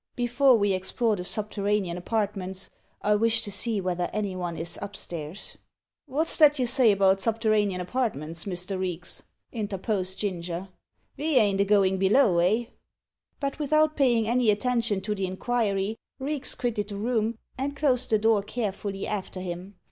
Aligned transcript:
"Before 0.15 0.57
we 0.57 0.73
explore 0.73 1.15
the 1.15 1.23
subterranean 1.23 1.95
apartments, 1.95 2.71
I 3.03 3.13
wish 3.13 3.43
to 3.43 3.51
see 3.51 3.79
whether 3.79 4.09
any 4.11 4.35
one 4.35 4.57
is 4.57 4.79
up 4.81 4.95
stairs." 4.95 5.59
"Wot's 6.07 6.37
that 6.37 6.57
you 6.57 6.65
say 6.65 6.91
about 6.91 7.21
subterranean 7.21 7.79
apartments, 7.79 8.45
Mr. 8.45 8.79
Reeks?" 8.79 9.21
interposed 9.51 10.17
Ginger. 10.17 10.69
"Ve 11.17 11.37
ain't 11.37 11.61
a 11.61 11.65
goin' 11.65 11.97
below, 11.99 12.39
eh?" 12.39 12.63
But 13.39 13.59
without 13.59 13.95
paying 13.95 14.27
any 14.27 14.49
attention 14.49 15.01
to 15.01 15.13
the 15.13 15.27
inquiry, 15.27 15.97
Reeks 16.17 16.55
quitted 16.55 16.87
the 16.89 16.95
room, 16.97 17.37
and 17.55 17.75
closed 17.77 18.09
the 18.09 18.17
door 18.17 18.41
carefully 18.41 19.05
after 19.05 19.39
him. 19.39 19.75